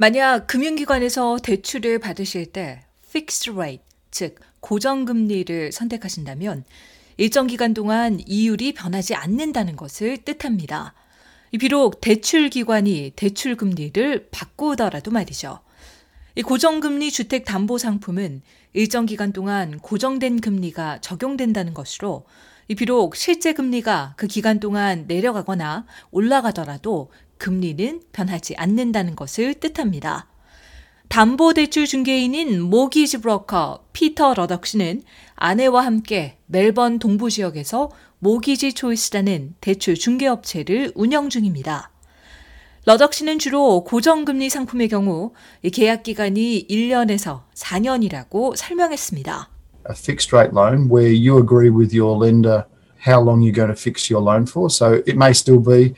[0.00, 3.82] 만약 금융기관에서 대출을 받으실 때 fixed rate,
[4.12, 6.64] 즉 고정금리를 선택하신다면
[7.16, 10.94] 일정 기간 동안 이율이 변하지 않는다는 것을 뜻합니다.
[11.58, 15.58] 비록 대출 기관이 대출 금리를 바꾸더라도 말이죠.
[16.36, 18.42] 이 고정금리 주택 담보 상품은
[18.74, 22.24] 일정 기간 동안 고정된 금리가 적용된다는 것으로
[22.76, 30.26] 비록 실제 금리가 그 기간 동안 내려가거나 올라가더라도 금리는 변하지 않는다는 것을 뜻합니다.
[31.08, 35.02] 담보대출 중개인인 모기지 브로커 피터 러덕 씨는
[35.36, 41.90] 아내와 함께 멜번 동부 지역에서 모기지 초이스라는 대출 중개업체를 운영 중입니다.
[42.84, 45.32] 러덕 씨는 주로 고정금리 상품의 경우
[45.72, 49.50] 계약 기간이 1년에서 4년이라고 설명했습니다.
[49.88, 52.64] A fixed rate loan where you agree with your lender
[53.06, 54.68] how long you're going to fix your loan for.
[54.68, 55.94] So it may still be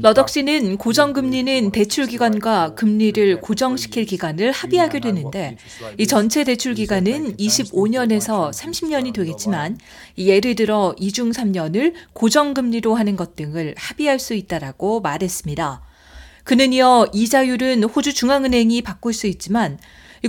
[0.00, 5.58] 러덕 씨는 고정금리는 대출 기간과 금리를 고정시킬 기간을 합의하게 되는데
[5.98, 9.76] 이 전체 대출 기간은 25년에서 30년이 되겠지만
[10.16, 15.82] 예를 들어 2중 3년을 고정금리로 하는 것 등을 합의할 수 있다라고 말했습니다.
[16.44, 19.78] 그는 이어 이자율은 호주 중앙은행이 바꿀 수 있지만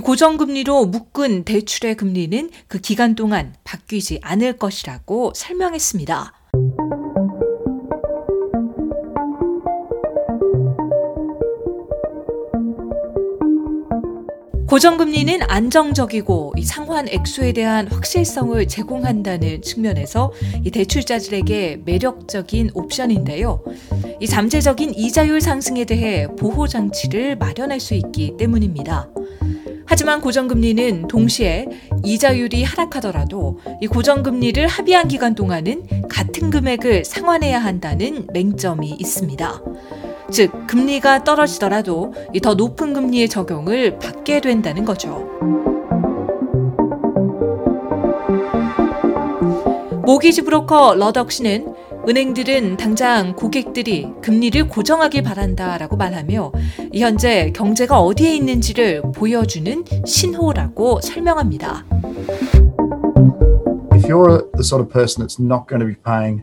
[0.02, 6.39] 고정금리로 묶은 대출의 금리는 그 기간 동안 바뀌지 않을 것이라고 설명했습니다.
[14.70, 20.32] 고정금리는 안정적이고 상환 액수에 대한 확실성을 제공한다는 측면에서
[20.72, 23.64] 대출자들에게 매력적인 옵션인데요.
[24.20, 29.08] 이 잠재적인 이자율 상승에 대해 보호 장치를 마련할 수 있기 때문입니다.
[29.86, 31.66] 하지만 고정금리는 동시에
[32.04, 39.62] 이자율이 하락하더라도 이 고정금리를 합의한 기간 동안은 같은 금액을 상환해야 한다는 맹점이 있습니다.
[40.30, 45.28] 즉, 금리가 떨어지더라도 더 높은 금리의 적용을 받게 된다는 거죠.
[50.04, 51.74] 모기지 브로커 러덕 씨는
[52.08, 56.52] 은행들은 당장 고객들이 금리를 고정하길 바란다라고 말하며
[56.94, 61.84] 현재 경제가 어디에 있는지를 보여주는 신호라고 설명합니다.
[63.92, 66.42] If you're the sort of person that's not going to be paying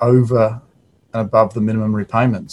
[0.00, 0.60] over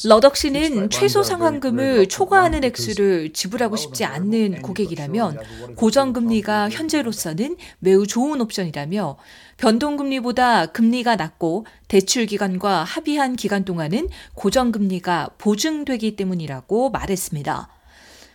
[0.08, 5.38] 러덕 씨는 최소 상환금을 초과하는 액수를 지불하고 싶지 않는 고객이라면
[5.76, 9.18] 고정금리가 현재로서는 매우 좋은 옵션이라며
[9.58, 17.70] 변동금리보다 금리가 낮고 대출 기간과 합의한 기간 동안은 고정금리가 보증되기 때문이라고 말했습니다.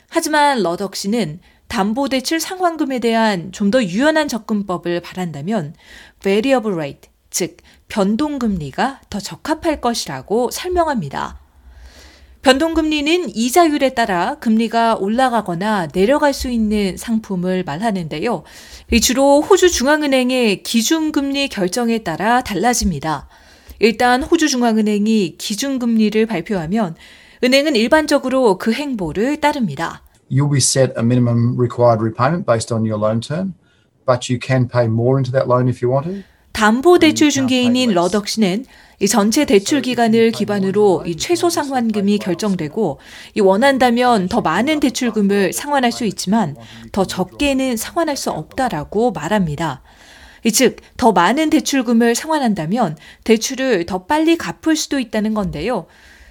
[0.08, 5.74] 하지만 러덕 씨는 담보대출 상환금에 대한 좀 더 유연한 접근법을 바란다면
[6.20, 7.56] variable rate, 즉
[7.88, 11.38] 변동금리가 더 적합할 것이라고 설명합니다.
[12.42, 18.44] 변동금리는 이자율에 따라 금리가 올라가거나 내려갈 수 있는 상품을 말하는데요.
[19.02, 23.28] 주로 호주 중앙은행의 기준금리 결정에 따라 달라집니다.
[23.78, 26.96] 일단 호주 중앙은행이 기준금리를 발표하면
[27.44, 30.02] 은행은 일반적으로 그 행보를 따릅니다.
[30.30, 33.54] You'll be set a minimum required repayment based on your loan term,
[34.06, 36.22] but you can pay more into that loan if you want to.
[36.60, 38.66] 담보대출 중개인인 러덕 씨는
[38.98, 42.98] 이 전체 대출 기간을 기반으로 이 최소 상환금이 결정되고
[43.34, 46.56] 이 원한다면 더 많은 대출금을 상환할 수 있지만
[46.92, 49.80] 더 적게는 상환할 수 없다라고 말합니다.
[50.52, 55.86] 즉, 더 많은 대출금을 상환한다면 대출을 더 빨리 갚을 수도 있다는 건데요.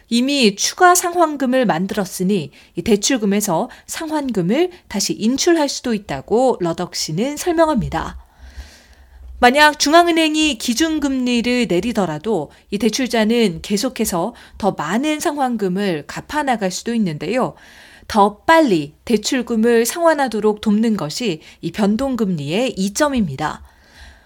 [0.09, 8.28] 이미 추가 상환금을 만들었으니 이 대출금에서 상환금을 다시 인출할 수도 있다고 러덕 씨는 설명합니다.
[9.41, 17.55] 만약 중앙은행이 기준금리를 내리더라도 이 대출자는 계속해서 더 많은 상환금을 갚아 나갈 수도 있는데요.
[18.09, 23.63] 더 빨리 대출금을 상환하도록 돕는 것이 이 변동금리의 이점입니다.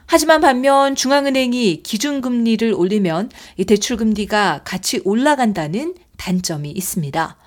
[0.08, 7.38] 하지만 반면 중앙은행이 기준금리를 올리면 이 대출금리가 같이 올라간다는 단점이 있습니다.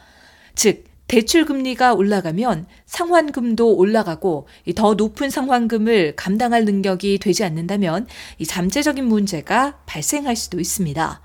[0.54, 8.06] 즉, 대출 금리가 올라가면 상환금도 올라가고 더 높은 상환금을 감당할 능력이 되지 않는다면
[8.38, 11.20] 이 잠재적인 문제가 발생할 수도 있습니다.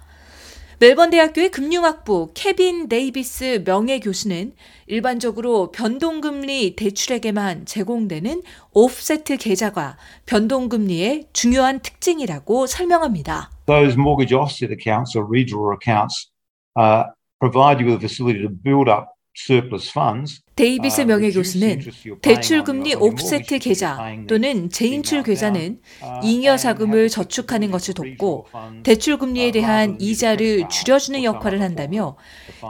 [0.82, 4.54] 멜번 대학교의 금융학부 케빈 데이비스 명예 교수는
[4.88, 8.42] 일반적으로 변동금리 대출에게만 제공되는
[8.74, 13.52] 오프세트 계좌가 변동금리의 중요한 특징이라고 설명합니다.
[13.68, 16.32] Those mortgage offset accounts or redraw accounts
[16.76, 17.04] uh,
[17.40, 19.14] provide you with a facility to build up
[20.56, 21.82] 데이비스 명예 교수는
[22.22, 23.98] 대출금리 옵세트 계좌
[24.28, 25.80] 또는 재인출 계좌는
[26.22, 28.48] 잉여 자금을 저축하는 것을 돕고
[28.84, 32.18] 대출금리에 대한 이자를 줄여주는 역할을 한다며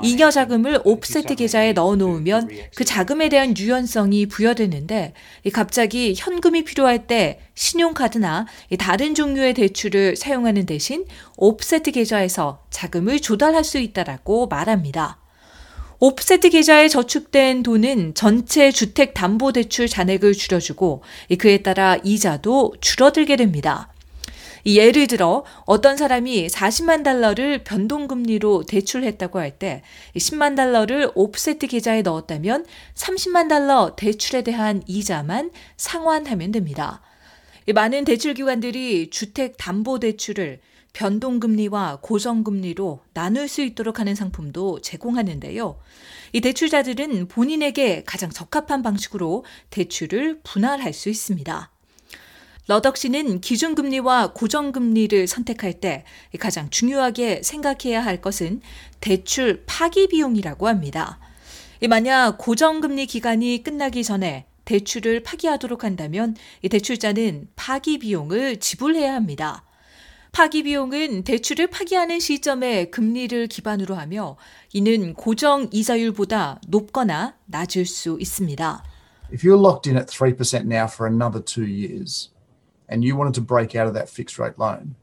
[0.03, 5.13] 잉여 자금을 옵세트 계좌에 넣어놓으면 그 자금에 대한 유연성이 부여되는데
[5.51, 8.45] 갑자기 현금이 필요할 때 신용카드나
[8.77, 11.05] 다른 종류의 대출을 사용하는 대신
[11.37, 15.20] 옵세트 계좌에서 자금을 조달할 수 있다라고 말합니다.
[16.03, 21.03] 오프세트 계좌에 저축된 돈은 전체 주택 담보 대출 잔액을 줄여주고
[21.37, 23.93] 그에 따라 이자도 줄어들게 됩니다.
[24.65, 29.83] 예를 들어 어떤 사람이 40만 달러를 변동금리로 대출했다고 할 때
[30.15, 32.65] 10만 달러를 오프세트 계좌에 넣었다면
[32.95, 37.01] 30만 달러 대출에 대한 이자만 상환하면 됩니다.
[37.75, 40.61] 많은 대출 기관들이 주택 담보 대출을
[40.93, 45.79] 변동금리와 고정금리로 나눌 수 있도록 하는 상품도 제공하는데요.
[46.33, 51.71] 이 대출자들은 본인에게 가장 적합한 방식으로 대출을 분할할 수 있습니다.
[52.67, 56.05] 러덕 씨는 기준금리와 고정금리를 선택할 때
[56.39, 58.61] 가장 중요하게 생각해야 할 것은
[58.99, 61.19] 대출 파기 비용이라고 합니다.
[61.89, 66.35] 만약 고정금리 기간이 끝나기 전에 대출을 파기하도록 한다면
[66.69, 69.65] 대출자는 파기 비용을 지불해야 합니다.
[70.31, 74.37] 파기 비용은 대출을 파기하는 시점에 금리를 기반으로 하며
[74.71, 78.83] 이는 고정 이자율보다 높거나 낮을 수 있습니다.
[79.33, 82.31] If you're locked in at 3% now for another 2 years
[82.89, 84.95] and you wanted to break out of that fixed rate loan,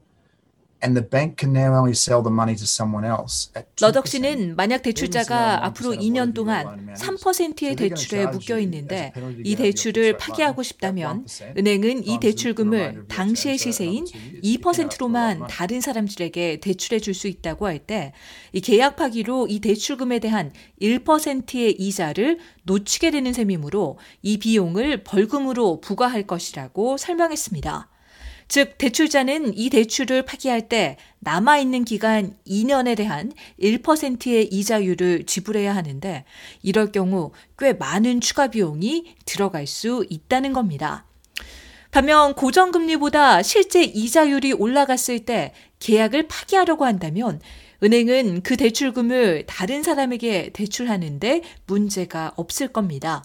[3.81, 9.11] 러덕 씨는 만약 대출자가 앞으로 2년 동안 3%의 대출에 묶여 있는데
[9.43, 11.25] 이 대출을 파기하고 싶다면
[11.57, 14.05] 은행은 이 대출금을 당시의 시세인
[14.43, 18.13] 2%로만 다른 사람들에게 대출해 줄 수 있다고 할 때
[18.53, 26.23] 이 계약 파기로 이 대출금에 대한 1%의 이자를 놓치게 되는 셈이므로 이 비용을 벌금으로 부과할
[26.25, 27.89] 것이라고 설명했습니다.
[28.49, 33.31] 즉, 대출자는 이 대출을 파기할 때 남아있는 기간 2년에 대한
[33.61, 36.25] 1%의 이자율을 지불해야 하는데,
[36.63, 41.05] 이럴 경우 꽤 많은 추가 비용이 들어갈 수 있다는 겁니다.
[41.91, 47.39] 반면 고정금리보다 실제 이자율이 올라갔을 때 계약을 파기하려고 한다면
[47.83, 53.23] 은행은 그 대출금을 다른 사람에게 대출하는데 문제가 없을 겁니다.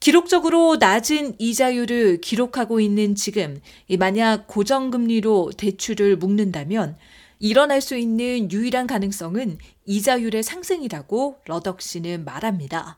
[0.00, 3.60] 기록적으로 낮은 이자율을 기록하고 있는 지금
[3.98, 6.96] 만약 고정금리로 대출을 묶는다면
[7.38, 12.96] 일어날 수 있는 유일한 가능성은 이자율의 상승이라고 러덕 씨는 말합니다.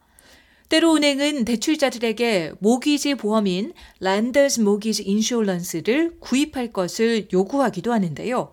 [0.68, 8.52] 때로 은행은 대출자들에게 모기지 보험인 랜더스 모기지 인슈런스를 구입할 것을 요구하기도 하는데요.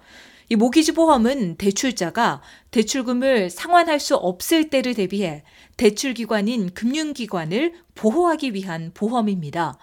[0.52, 2.42] 이 모기지 보험은 대출자가
[2.72, 5.44] 대출금을 상환할 수 없을 때를 대비해
[5.78, 9.78] 대출기관인 금융기관을 보호하기 위한 보험입니다.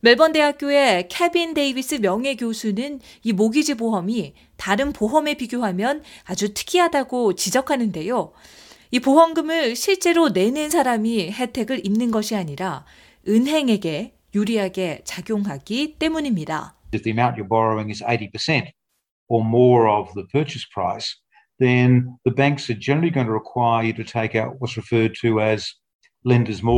[0.00, 8.32] 멜번 대학교의 케빈 데이비스 명예 교수는 이 모기지 보험이 다른 보험에 비교하면 아주 특이하다고 지적하는데요.
[8.92, 12.84] 이 보험금을 실제로 내는 사람이 혜택을 입는 것이 아니라
[13.26, 16.76] 은행에게 유리하게 작용하기 때문입니다.
[16.92, 18.77] The amount you're borrowing is 80%
[19.28, 21.16] or more of the purchase price,
[21.58, 25.40] then the banks are generally going to require you to take out what's referred to
[25.40, 25.72] as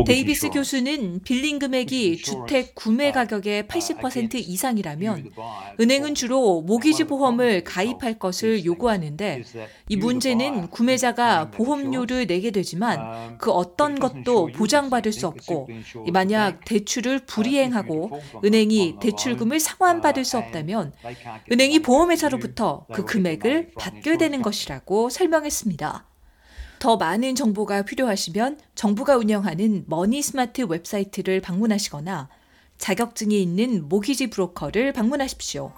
[0.04, 5.30] 데이비스 교수는 빌린 금액이 주택 구매 가격의 80% 이상이라면
[5.80, 9.42] 은행은 주로 모기지 보험을 가입할 것을 요구하는데
[9.88, 15.68] 이 문제는 구매자가 보험료를 내게 되지만 그 어떤 것도 보장받을 수 없고
[16.12, 20.92] 만약 대출을 불이행하고 은행이 대출금을 상환받을 수 없다면
[21.50, 26.10] 은행이 보험회사로부터 그 금액을 받게 되는 것이라고 설명했습니다.
[26.80, 32.30] 더 많은 정보가 필요하시면 정부가 운영하는 Moneysmart 웹사이트를 방문하시거나
[32.78, 35.72] 자격증이 있는 모기지 브로커를 방문하십시오.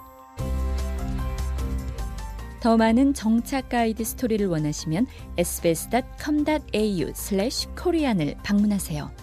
[2.61, 5.07] 더 많은 정착 가이드 스토리를 원하시면
[5.37, 9.22] sbs.com.au/korean을 방문하세요.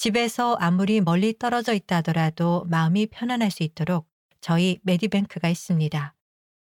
[0.00, 4.08] 집에서 아무리 멀리 떨어져 있다 하더라도 마음이 편안할 수 있도록
[4.40, 6.14] 저희 메디뱅크가 있습니다.